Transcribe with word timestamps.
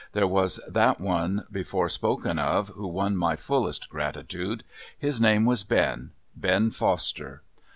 There 0.13 0.25
was 0.25 0.59
that 0.67 0.99
one 0.99 1.45
before 1.51 1.87
spoken 1.87 2.39
of 2.39 2.69
who 2.69 2.87
won 2.87 3.15
my 3.17 3.35
fullest 3.35 3.87
gratitude. 3.87 4.63
His 4.97 5.21
name 5.21 5.45
was 5.45 5.63
Ben 5.63 6.09
Ben 6.35 6.71
Foster. 6.71 7.43